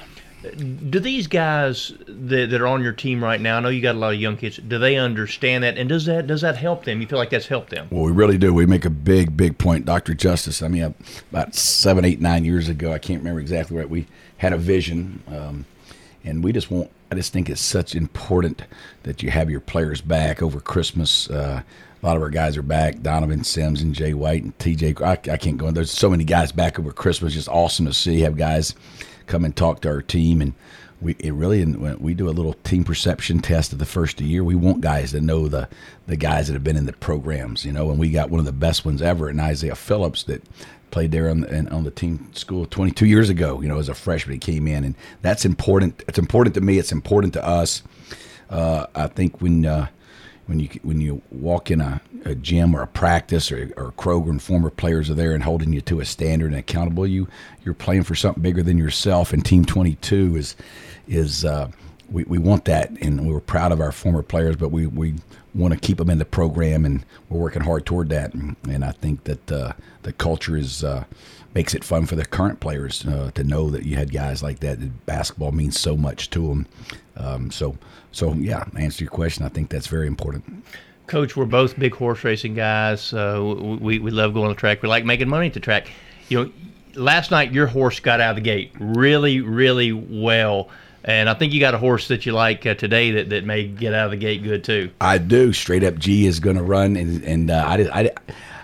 do 0.54 1.00
these 1.00 1.26
guys 1.26 1.92
that, 2.06 2.50
that, 2.50 2.60
are 2.60 2.66
on 2.66 2.82
your 2.82 2.92
team 2.92 3.22
right 3.22 3.40
now? 3.40 3.56
I 3.56 3.60
know 3.60 3.68
you 3.68 3.80
got 3.80 3.94
a 3.94 3.98
lot 3.98 4.14
of 4.14 4.20
young 4.20 4.36
kids. 4.36 4.58
Do 4.58 4.78
they 4.78 4.96
understand 4.96 5.64
that, 5.64 5.78
and 5.78 5.88
does 5.88 6.04
that 6.06 6.26
does 6.26 6.42
that 6.42 6.56
help 6.56 6.84
them? 6.84 7.00
You 7.00 7.06
feel 7.06 7.18
like 7.18 7.30
that's 7.30 7.46
helped 7.46 7.70
them? 7.70 7.88
Well, 7.90 8.04
we 8.04 8.12
really 8.12 8.38
do. 8.38 8.52
We 8.52 8.66
make 8.66 8.84
a 8.84 8.90
big, 8.90 9.36
big 9.36 9.58
point, 9.58 9.84
Doctor 9.84 10.14
Justice. 10.14 10.62
I 10.62 10.68
mean, 10.68 10.94
about 11.30 11.54
seven, 11.54 12.04
eight, 12.04 12.20
nine 12.20 12.44
years 12.44 12.68
ago, 12.68 12.92
I 12.92 12.98
can't 12.98 13.20
remember 13.20 13.40
exactly 13.40 13.76
right. 13.76 13.88
We 13.88 14.06
had 14.36 14.52
a 14.52 14.58
vision, 14.58 15.22
um, 15.28 15.66
and 16.24 16.44
we 16.44 16.52
just 16.52 16.70
want. 16.70 16.90
I 17.10 17.14
just 17.14 17.32
think 17.32 17.48
it's 17.48 17.60
such 17.60 17.94
important 17.94 18.62
that 19.04 19.22
you 19.22 19.30
have 19.30 19.50
your 19.50 19.60
players 19.60 20.00
back 20.00 20.42
over 20.42 20.60
Christmas. 20.60 21.30
Uh, 21.30 21.62
a 22.02 22.06
lot 22.06 22.16
of 22.16 22.22
our 22.22 22.30
guys 22.30 22.56
are 22.56 22.62
back. 22.62 23.00
Donovan 23.00 23.44
Sims 23.44 23.80
and 23.80 23.94
Jay 23.94 24.12
White 24.12 24.42
and 24.42 24.56
TJ. 24.58 25.00
I, 25.00 25.12
I 25.32 25.36
can't 25.36 25.56
go. 25.56 25.68
in. 25.68 25.74
There's 25.74 25.90
so 25.90 26.10
many 26.10 26.24
guys 26.24 26.52
back 26.52 26.78
over 26.78 26.92
Christmas. 26.92 27.34
Just 27.34 27.48
awesome 27.48 27.86
to 27.86 27.92
see. 27.92 28.20
Have 28.20 28.36
guys 28.36 28.74
come 29.26 29.44
and 29.44 29.54
talk 29.54 29.80
to 29.82 29.88
our 29.88 30.02
team 30.02 30.40
and 30.40 30.52
we 31.00 31.14
it 31.18 31.32
really 31.32 31.64
we 31.64 32.14
do 32.14 32.28
a 32.28 32.30
little 32.30 32.54
team 32.64 32.84
perception 32.84 33.40
test 33.40 33.72
of 33.72 33.78
the 33.78 33.86
first 33.86 34.20
year. 34.20 34.42
We 34.42 34.54
want 34.54 34.80
guys 34.80 35.12
to 35.12 35.20
know 35.20 35.48
the 35.48 35.68
the 36.06 36.16
guys 36.16 36.46
that 36.46 36.54
have 36.54 36.64
been 36.64 36.76
in 36.76 36.86
the 36.86 36.92
programs, 36.94 37.64
you 37.64 37.72
know. 37.72 37.90
And 37.90 37.98
we 37.98 38.10
got 38.10 38.30
one 38.30 38.40
of 38.40 38.46
the 38.46 38.52
best 38.52 38.84
ones 38.84 39.02
ever, 39.02 39.28
in 39.28 39.38
Isaiah 39.38 39.76
Phillips, 39.76 40.22
that 40.24 40.42
played 40.90 41.12
there 41.12 41.28
on 41.28 41.40
the 41.40 41.70
on 41.70 41.84
the 41.84 41.90
team 41.90 42.30
school 42.32 42.66
22 42.66 43.06
years 43.06 43.28
ago. 43.28 43.60
You 43.60 43.68
know, 43.68 43.78
as 43.78 43.88
a 43.88 43.94
freshman, 43.94 44.34
he 44.34 44.38
came 44.38 44.66
in, 44.66 44.84
and 44.84 44.94
that's 45.22 45.44
important. 45.44 46.02
It's 46.08 46.18
important 46.18 46.54
to 46.54 46.60
me. 46.60 46.78
It's 46.78 46.92
important 46.92 47.34
to 47.34 47.46
us. 47.46 47.82
Uh, 48.48 48.86
I 48.94 49.08
think 49.08 49.40
when 49.40 49.66
uh, 49.66 49.88
when 50.46 50.60
you 50.60 50.68
when 50.82 51.00
you 51.00 51.22
walk 51.30 51.70
in 51.70 51.80
a, 51.80 52.00
a 52.24 52.34
gym 52.34 52.74
or 52.74 52.82
a 52.82 52.86
practice 52.86 53.50
or, 53.50 53.72
or 53.76 53.92
Kroger 53.92 54.30
and 54.30 54.42
former 54.42 54.70
players 54.70 55.10
are 55.10 55.14
there 55.14 55.34
and 55.34 55.42
holding 55.42 55.72
you 55.72 55.80
to 55.82 56.00
a 56.00 56.04
standard 56.04 56.50
and 56.52 56.58
accountable, 56.58 57.06
you 57.06 57.28
you're 57.64 57.74
playing 57.74 58.04
for 58.04 58.14
something 58.14 58.42
bigger 58.42 58.62
than 58.62 58.78
yourself. 58.78 59.32
And 59.32 59.44
Team 59.44 59.64
22 59.64 60.36
is 60.36 60.56
is 61.08 61.44
uh, 61.44 61.70
we, 62.10 62.24
we 62.24 62.38
want 62.38 62.64
that, 62.66 62.90
and 63.02 63.28
we're 63.28 63.40
proud 63.40 63.72
of 63.72 63.80
our 63.80 63.92
former 63.92 64.22
players, 64.22 64.56
but 64.56 64.70
we, 64.70 64.86
we 64.86 65.14
want 65.54 65.74
to 65.74 65.80
keep 65.80 65.98
them 65.98 66.10
in 66.10 66.18
the 66.18 66.24
program, 66.24 66.84
and 66.84 67.04
we're 67.28 67.40
working 67.40 67.62
hard 67.62 67.86
toward 67.86 68.08
that. 68.10 68.34
And, 68.34 68.56
and 68.68 68.84
I 68.84 68.92
think 68.92 69.24
that 69.24 69.52
uh, 69.52 69.72
the 70.02 70.12
culture 70.12 70.56
is 70.56 70.84
uh, 70.84 71.04
makes 71.54 71.74
it 71.74 71.82
fun 71.82 72.06
for 72.06 72.16
the 72.16 72.24
current 72.24 72.60
players 72.60 73.04
uh, 73.06 73.30
to 73.34 73.42
know 73.42 73.70
that 73.70 73.84
you 73.84 73.96
had 73.96 74.12
guys 74.12 74.42
like 74.42 74.60
that. 74.60 74.78
that 74.78 75.06
basketball 75.06 75.52
means 75.52 75.80
so 75.80 75.96
much 75.96 76.30
to 76.30 76.48
them. 76.48 76.66
Um, 77.16 77.50
so 77.50 77.76
so 78.12 78.34
yeah, 78.34 78.64
answer 78.78 79.04
your 79.04 79.10
question. 79.10 79.44
I 79.44 79.48
think 79.48 79.70
that's 79.70 79.86
very 79.86 80.06
important. 80.06 80.64
Coach, 81.06 81.36
we're 81.36 81.46
both 81.46 81.78
big 81.78 81.94
horse 81.94 82.24
racing 82.24 82.54
guys. 82.54 83.12
Uh, 83.12 83.78
we 83.80 83.98
we 83.98 84.10
love 84.10 84.34
going 84.34 84.48
to 84.48 84.54
track. 84.54 84.82
We 84.82 84.88
like 84.88 85.04
making 85.04 85.28
money 85.28 85.46
at 85.46 85.54
the 85.54 85.60
track. 85.60 85.88
You 86.28 86.44
know, 86.44 86.52
last 86.94 87.30
night 87.30 87.52
your 87.52 87.66
horse 87.66 88.00
got 88.00 88.20
out 88.20 88.30
of 88.30 88.36
the 88.36 88.42
gate 88.42 88.72
really, 88.78 89.40
really 89.40 89.92
well. 89.92 90.68
And 91.06 91.30
I 91.30 91.34
think 91.34 91.52
you 91.52 91.60
got 91.60 91.72
a 91.72 91.78
horse 91.78 92.08
that 92.08 92.26
you 92.26 92.32
like 92.32 92.66
uh, 92.66 92.74
today 92.74 93.12
that, 93.12 93.30
that 93.30 93.44
may 93.44 93.68
get 93.68 93.94
out 93.94 94.06
of 94.06 94.10
the 94.10 94.16
gate 94.16 94.42
good 94.42 94.64
too. 94.64 94.90
I 95.00 95.18
do. 95.18 95.52
Straight 95.52 95.84
up 95.84 95.96
G 95.96 96.26
is 96.26 96.40
going 96.40 96.56
to 96.56 96.64
run, 96.64 96.96
and 96.96 97.22
and 97.22 97.50
uh, 97.50 97.64
I, 97.64 98.00
I, 98.00 98.10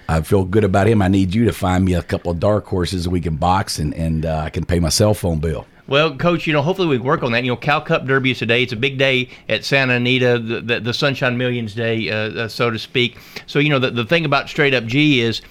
I 0.09 0.21
feel 0.23 0.45
good 0.45 0.65
about 0.65 0.89
him. 0.89 1.01
I 1.01 1.09
need 1.09 1.33
you 1.33 1.45
to 1.45 1.53
find 1.53 1.85
me 1.85 1.95
a 1.95 2.03
couple 2.03 2.33
of 2.33 2.41
dark 2.41 2.67
horses 2.67 3.09
we 3.09 3.21
can 3.21 3.37
box, 3.37 3.79
and 3.79 3.95
and 3.95 4.27
uh, 4.27 4.43
I 4.45 4.51
can 4.51 4.67
pay 4.67 4.81
my 4.81 4.89
cell 4.89 5.15
phone 5.15 5.39
bill. 5.39 5.67
Well, 5.89 6.17
Coach, 6.17 6.47
you 6.47 6.53
know, 6.53 6.63
hopefully 6.63 6.89
we 6.89 6.99
work 6.99 7.23
on 7.23 7.33
that. 7.33 7.45
You 7.45 7.51
know, 7.51 7.57
Cal 7.57 7.81
Cup 7.81 8.07
Derby 8.07 8.31
is 8.31 8.39
today. 8.39 8.63
It's 8.63 8.73
a 8.73 8.77
big 8.77 8.99
day 8.99 9.29
at 9.49 9.65
Santa 9.65 9.95
Anita, 9.95 10.39
the, 10.39 10.61
the, 10.61 10.81
the 10.81 10.95
Sunshine 10.95 11.37
Millions 11.37 11.75
Day, 11.75 12.09
uh, 12.09 12.45
uh, 12.45 12.49
so 12.49 12.71
to 12.71 12.79
speak. 12.79 13.19
So, 13.47 13.59
you 13.59 13.69
know, 13.69 13.81
the, 13.81 13.91
the 13.91 14.05
thing 14.05 14.25
about 14.25 14.49
Straight 14.49 14.75
Up 14.75 14.85
G 14.85 15.21
is 15.21 15.43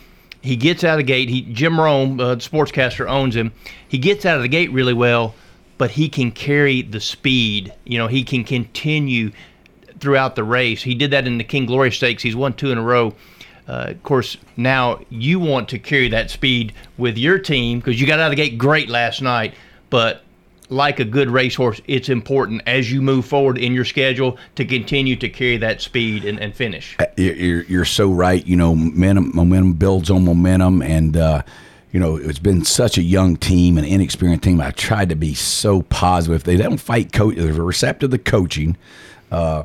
he 0.42 0.56
gets 0.56 0.84
out 0.84 0.94
of 0.94 0.98
the 0.98 1.04
gate. 1.04 1.30
He 1.30 1.42
Jim 1.42 1.80
Rome, 1.80 2.20
uh, 2.20 2.36
the 2.36 2.42
sportscaster, 2.42 3.08
owns 3.08 3.36
him. 3.36 3.52
He 3.88 3.98
gets 3.98 4.26
out 4.26 4.38
of 4.38 4.42
the 4.42 4.48
gate 4.48 4.72
really 4.72 4.94
well, 4.94 5.36
but 5.82 5.90
he 5.90 6.10
can 6.10 6.30
carry 6.30 6.84
the 6.84 7.00
speed. 7.00 7.74
You 7.86 7.98
know, 7.98 8.06
he 8.06 8.24
can 8.24 8.44
continue 8.44 9.32
throughout 10.00 10.36
the 10.36 10.44
race. 10.44 10.84
He 10.84 10.94
did 10.94 11.10
that 11.10 11.26
in 11.26 11.40
the 11.40 11.44
King 11.44 11.66
Glorious 11.66 11.96
Stakes. 11.96 12.22
He's 12.22 12.36
won 12.36 12.54
two 12.54 12.70
in 12.70 12.78
a 12.78 12.84
row. 12.84 13.16
Uh, 13.68 13.88
of 13.90 14.04
course, 14.04 14.38
now 14.56 15.00
you 15.10 15.40
want 15.40 15.70
to 15.70 15.80
carry 15.80 16.08
that 16.10 16.30
speed 16.30 16.74
with 17.00 17.18
your 17.18 17.40
team 17.40 17.80
because 17.80 18.00
you 18.00 18.06
got 18.06 18.20
out 18.20 18.26
of 18.26 18.30
the 18.30 18.36
gate 18.36 18.60
great 18.60 18.90
last 18.90 19.24
night. 19.24 19.56
But 19.90 20.22
like 20.70 21.00
a 21.00 21.04
good 21.04 21.32
racehorse, 21.32 21.82
it's 21.88 22.10
important 22.10 22.62
as 22.68 22.92
you 22.92 23.02
move 23.02 23.26
forward 23.26 23.58
in 23.58 23.74
your 23.74 23.86
schedule 23.86 24.38
to 24.58 24.66
continue 24.66 25.16
to 25.16 25.30
carry 25.30 25.58
that 25.58 25.82
speed 25.82 26.26
and, 26.26 26.40
and 26.40 26.54
finish. 26.54 26.96
You're, 27.18 27.34
you're, 27.34 27.64
you're 27.64 27.86
so 27.86 28.12
right. 28.12 28.46
You 28.46 28.56
know, 28.56 28.76
momentum, 28.76 29.32
momentum 29.34 29.74
builds 29.74 30.12
on 30.12 30.26
momentum, 30.26 30.84
and 30.84 31.18
uh, 31.18 31.42
you 31.92 32.00
know 32.00 32.16
it's 32.16 32.40
been 32.40 32.64
such 32.64 32.98
a 32.98 33.02
young 33.02 33.36
team, 33.36 33.78
an 33.78 33.86
inexperienced 33.86 34.44
team. 34.44 34.62
I 34.62 34.72
tried 34.72 35.10
to 35.10 35.16
be 35.16 35.34
so 35.34 35.82
positive. 35.84 36.44
They 36.44 36.58
don't 36.58 36.78
fight 36.78 37.12
coach. 37.14 37.36
They're 37.36 37.54
receptive 37.54 38.10
to 38.12 38.18
the 38.18 38.20
coaching. 38.20 38.78
Uh, 39.32 39.64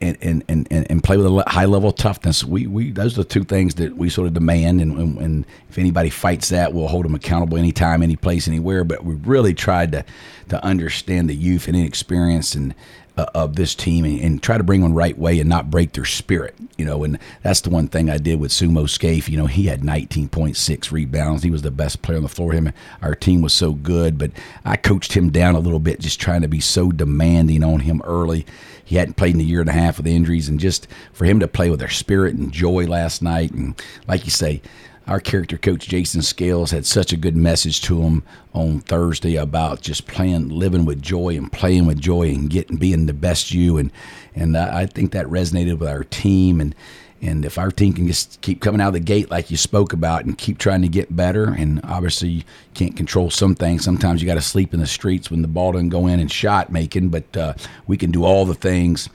and, 0.00 0.18
and, 0.20 0.44
and, 0.70 0.90
and 0.90 1.02
play 1.02 1.16
with 1.16 1.26
a 1.26 1.44
high 1.48 1.64
level 1.64 1.88
of 1.88 1.96
toughness. 1.96 2.44
We, 2.44 2.66
we 2.66 2.90
those 2.90 3.14
are 3.14 3.22
the 3.22 3.28
two 3.28 3.44
things 3.44 3.76
that 3.76 3.96
we 3.96 4.10
sort 4.10 4.26
of 4.26 4.34
demand. 4.34 4.80
And, 4.80 4.96
and, 4.98 5.18
and, 5.18 5.46
if 5.70 5.78
anybody 5.78 6.10
fights 6.10 6.50
that, 6.50 6.72
we'll 6.72 6.88
hold 6.88 7.04
them 7.04 7.14
accountable 7.14 7.56
anytime, 7.56 8.02
any 8.02 8.16
place, 8.16 8.46
anywhere. 8.46 8.84
But 8.84 9.04
we 9.04 9.14
really 9.14 9.54
tried 9.54 9.92
to 9.92 10.04
to 10.48 10.64
understand 10.64 11.28
the 11.28 11.34
youth 11.34 11.66
and 11.66 11.76
inexperience 11.76 12.54
and 12.54 12.74
uh, 13.16 13.26
of 13.34 13.56
this 13.56 13.74
team 13.74 14.04
and, 14.04 14.20
and, 14.20 14.42
try 14.42 14.58
to 14.58 14.64
bring 14.64 14.82
them 14.82 14.90
the 14.90 14.96
right 14.96 15.16
way 15.16 15.40
and 15.40 15.48
not 15.48 15.70
break 15.70 15.92
their 15.92 16.04
spirit. 16.04 16.54
You 16.76 16.84
know, 16.84 17.02
and 17.04 17.18
that's 17.42 17.62
the 17.62 17.70
one 17.70 17.88
thing 17.88 18.10
I 18.10 18.18
did 18.18 18.38
with 18.38 18.50
Sumo 18.50 18.88
Scaife. 18.88 19.28
You 19.28 19.38
know, 19.38 19.46
he 19.46 19.64
had 19.64 19.80
19.6 19.80 20.92
rebounds. 20.92 21.42
He 21.42 21.50
was 21.50 21.62
the 21.62 21.70
best 21.70 22.02
player 22.02 22.18
on 22.18 22.22
the 22.22 22.28
floor. 22.28 22.52
Him, 22.52 22.72
our 23.00 23.14
team 23.14 23.40
was 23.40 23.52
so 23.52 23.72
good, 23.72 24.18
but 24.18 24.32
I 24.64 24.76
coached 24.76 25.14
him 25.14 25.30
down 25.30 25.54
a 25.54 25.60
little 25.60 25.78
bit, 25.78 26.00
just 26.00 26.20
trying 26.20 26.42
to 26.42 26.48
be 26.48 26.60
so 26.60 26.92
demanding 26.92 27.64
on 27.64 27.80
him 27.80 28.02
early. 28.04 28.44
He 28.84 28.96
hadn't 28.96 29.16
played 29.16 29.34
in 29.34 29.40
a 29.40 29.44
year 29.44 29.60
and 29.60 29.70
a 29.70 29.72
half 29.72 29.96
with 29.96 30.06
injuries, 30.06 30.48
and 30.48 30.60
just 30.60 30.86
for 31.12 31.24
him 31.24 31.40
to 31.40 31.48
play 31.48 31.70
with 31.70 31.80
their 31.80 31.88
spirit 31.88 32.36
and 32.36 32.52
joy 32.52 32.84
last 32.86 33.22
night, 33.22 33.52
and 33.52 33.80
like 34.06 34.24
you 34.24 34.30
say, 34.30 34.62
our 35.06 35.20
character 35.20 35.56
coach 35.56 35.88
Jason 35.88 36.20
Scales 36.22 36.70
had 36.70 36.84
such 36.84 37.12
a 37.12 37.16
good 37.16 37.36
message 37.36 37.80
to 37.82 38.02
him 38.02 38.22
on 38.52 38.80
Thursday 38.80 39.36
about 39.36 39.80
just 39.80 40.06
playing, 40.06 40.48
living 40.48 40.84
with 40.84 41.00
joy 41.00 41.36
and 41.36 41.50
playing 41.52 41.86
with 41.86 42.00
joy 42.00 42.28
and 42.30 42.50
getting 42.50 42.76
being 42.76 43.06
the 43.06 43.14
best 43.14 43.52
you. 43.52 43.78
And 43.78 43.92
and 44.34 44.56
I 44.56 44.86
think 44.86 45.12
that 45.12 45.26
resonated 45.26 45.78
with 45.78 45.88
our 45.88 46.04
team. 46.04 46.60
And 46.60 46.74
and 47.22 47.44
if 47.44 47.56
our 47.56 47.70
team 47.70 47.92
can 47.92 48.06
just 48.06 48.40
keep 48.40 48.60
coming 48.60 48.80
out 48.80 48.88
of 48.88 48.94
the 48.94 49.00
gate 49.00 49.30
like 49.30 49.50
you 49.50 49.56
spoke 49.56 49.92
about 49.92 50.24
and 50.24 50.36
keep 50.36 50.58
trying 50.58 50.82
to 50.82 50.88
get 50.88 51.14
better 51.14 51.44
and 51.44 51.80
obviously 51.84 52.28
you 52.28 52.42
can't 52.74 52.96
control 52.96 53.30
some 53.30 53.54
things. 53.54 53.84
Sometimes 53.84 54.20
you 54.20 54.26
got 54.26 54.34
to 54.34 54.42
sleep 54.42 54.74
in 54.74 54.80
the 54.80 54.86
streets 54.86 55.30
when 55.30 55.42
the 55.42 55.48
ball 55.48 55.72
doesn't 55.72 55.88
go 55.88 56.08
in 56.08 56.20
and 56.20 56.30
shot 56.30 56.70
making 56.70 57.08
but 57.08 57.36
uh, 57.36 57.54
we 57.86 57.96
can 57.96 58.10
do 58.10 58.24
all 58.24 58.44
the 58.44 58.54
things 58.54 59.08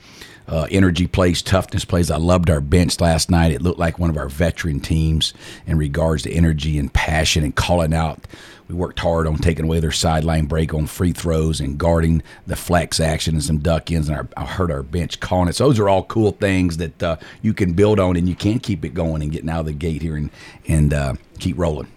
uh, 0.48 0.66
energy 0.70 1.06
plays, 1.06 1.42
toughness 1.42 1.84
plays. 1.84 2.10
I 2.10 2.16
loved 2.16 2.50
our 2.50 2.60
bench 2.60 3.00
last 3.00 3.30
night. 3.30 3.52
It 3.52 3.62
looked 3.62 3.78
like 3.78 3.98
one 3.98 4.10
of 4.10 4.16
our 4.16 4.28
veteran 4.28 4.80
teams 4.80 5.32
in 5.66 5.78
regards 5.78 6.22
to 6.24 6.32
energy 6.32 6.78
and 6.78 6.92
passion 6.92 7.44
and 7.44 7.54
calling 7.54 7.94
out. 7.94 8.26
We 8.68 8.74
worked 8.74 9.00
hard 9.00 9.26
on 9.26 9.36
taking 9.36 9.66
away 9.66 9.80
their 9.80 9.92
sideline 9.92 10.46
break 10.46 10.72
on 10.72 10.86
free 10.86 11.12
throws 11.12 11.60
and 11.60 11.78
guarding 11.78 12.22
the 12.46 12.56
flex 12.56 13.00
action 13.00 13.34
and 13.34 13.42
some 13.42 13.58
duck 13.58 13.90
ins. 13.90 14.08
And 14.08 14.16
our, 14.16 14.28
I 14.36 14.46
heard 14.46 14.70
our 14.70 14.82
bench 14.82 15.20
calling 15.20 15.48
it. 15.48 15.54
So 15.54 15.66
those 15.68 15.78
are 15.78 15.88
all 15.88 16.04
cool 16.04 16.32
things 16.32 16.78
that 16.78 17.02
uh, 17.02 17.16
you 17.42 17.52
can 17.52 17.74
build 17.74 18.00
on 18.00 18.16
and 18.16 18.28
you 18.28 18.34
can 18.34 18.58
keep 18.58 18.84
it 18.84 18.94
going 18.94 19.22
and 19.22 19.30
getting 19.30 19.50
out 19.50 19.60
of 19.60 19.66
the 19.66 19.72
gate 19.72 20.02
here 20.02 20.16
and 20.16 20.30
and 20.66 20.94
uh, 20.94 21.14
keep 21.38 21.58
rolling. 21.58 21.88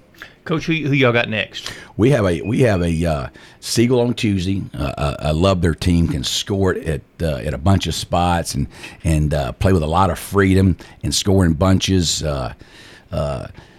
Coach, 0.45 0.67
who, 0.67 0.73
who 0.73 0.93
y'all 0.93 1.11
got 1.11 1.27
next? 1.27 1.73
We 1.97 2.11
have 2.11 2.25
a 2.25 2.41
we 2.41 2.61
have 2.61 2.83
a 2.83 3.05
uh, 3.05 3.29
Siegel 3.59 3.99
on 3.99 4.13
Tuesday. 4.13 4.61
Uh, 4.75 4.93
uh 4.95 5.15
I 5.19 5.31
love 5.31 5.61
their 5.61 5.73
team. 5.73 6.07
Can 6.07 6.23
score 6.23 6.75
it 6.75 6.85
at 6.87 7.01
uh, 7.21 7.37
at 7.37 7.55
a 7.55 7.57
bunch 7.57 7.87
of 7.87 7.95
spots 7.95 8.53
and 8.53 8.67
and 9.03 9.33
uh, 9.33 9.51
play 9.53 9.73
with 9.73 9.81
a 9.81 9.87
lot 9.87 10.11
of 10.11 10.19
freedom 10.19 10.77
and 11.01 11.13
score 11.13 11.45
in 11.45 11.53
bunches. 11.53 12.23
Uh, 12.23 12.53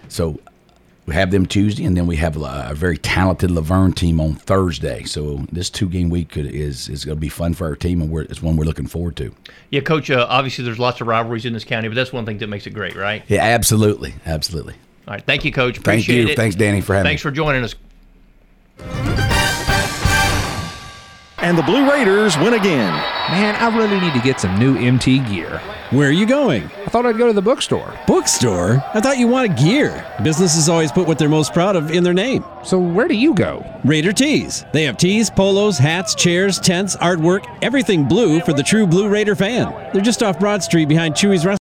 so 0.09 0.41
we 1.07 1.15
have 1.15 1.31
them 1.31 1.47
Tuesday, 1.47 1.85
and 1.85 1.97
then 1.97 2.09
we 2.09 2.17
have 2.17 2.37
a, 2.37 2.69
a 2.71 2.75
very 2.75 2.99
talented 2.99 3.51
La 3.53 3.61
Vergne 3.61 3.93
team 3.93 4.21
on 4.21 4.35
Thursday. 4.35 5.05
So 5.05 5.47
this 5.53 5.71
two 5.71 5.89
game 5.89 6.11
week 6.11 6.37
is 6.37 6.89
is 6.89 7.05
going 7.05 7.17
to 7.17 7.21
be 7.21 7.29
fun 7.29 7.55
for 7.55 7.67
our 7.67 7.77
team, 7.77 8.03
and 8.03 8.11
we're, 8.11 8.23
it's 8.23 8.43
one 8.43 8.57
we're 8.57 8.65
looking 8.65 8.89
forward 8.89 9.15
to. 9.17 9.33
Yeah, 9.71 9.83
Coach. 9.83 10.11
obviously, 10.11 10.65
there's 10.65 10.81
lots 10.81 11.01
of 11.01 11.07
rivalries 11.07 11.45
in 11.45 11.53
this 11.53 11.65
county, 11.65 11.87
but 11.87 11.95
that's 11.95 12.13
one 12.13 12.27
thing 12.27 12.39
that 12.39 12.49
makes 12.49 12.67
it 12.67 12.71
great, 12.71 12.97
right? 12.97 13.23
Yeah, 13.29 13.45
absolutely, 13.45 14.15
absolutely. 14.27 14.75
All 15.07 15.15
right. 15.15 15.23
Thank 15.25 15.45
you, 15.45 15.53
Coach. 15.53 15.79
Appreciate 15.79 16.15
Thank 16.17 16.27
you. 16.27 16.33
It. 16.33 16.37
Thanks, 16.37 16.57
Danny, 16.57 16.81
for 16.81 16.95
having 16.95 17.09
Thanks 17.09 17.25
me. 17.25 17.31
for 17.31 17.35
joining 17.35 17.63
us. 17.63 17.75
And 21.39 21.57
the 21.57 21.63
Blue 21.63 21.89
Raiders 21.89 22.37
win 22.39 22.55
again. 22.55 22.93
Man, 23.31 23.55
I 23.57 23.77
really 23.77 24.01
need 24.01 24.15
to 24.15 24.21
get 24.21 24.41
some 24.41 24.59
new 24.59 24.77
MT 24.77 25.21
gear. 25.21 25.61
Where 25.91 26.09
are 26.09 26.13
you 26.13 26.27
going? 26.27 26.65
I 26.65 26.87
thought 26.87 27.07
I'd 27.07 27.17
go 27.19 27.29
to 27.29 27.33
the 27.33 27.43
bookstore. 27.43 27.95
Bookstore? 28.09 28.83
I 28.93 29.01
thought 29.01 29.19
you 29.19 29.29
wanted 29.29 29.57
gear. 29.57 30.05
Businesses 30.25 30.69
always 30.69 30.91
put 30.91 31.07
what 31.07 31.17
they're 31.17 31.29
most 31.29 31.53
proud 31.53 31.77
of 31.77 31.93
in 31.93 32.03
their 32.03 32.15
name. 32.15 32.45
So 32.65 32.77
where 32.81 33.07
do 33.07 33.15
you 33.15 33.33
go? 33.35 33.65
Raider 33.85 34.13
Tees. 34.13 34.65
They 34.73 34.83
have 34.85 34.97
tees, 34.97 35.31
polos, 35.31 35.79
hats, 35.79 36.17
chairs, 36.17 36.59
tents, 36.59 36.97
artwork, 36.97 37.47
everything 37.63 38.09
blue 38.09 38.41
for 38.41 38.53
the 38.53 38.65
true 38.65 38.85
Blue 38.85 39.09
Raider 39.09 39.37
fan. 39.37 39.73
They're 39.93 40.03
just 40.03 40.25
off 40.25 40.41
Broad 40.41 40.65
Street 40.65 40.89
behind 40.89 41.15
Chewy's 41.15 41.47
Restaurant. 41.47 41.55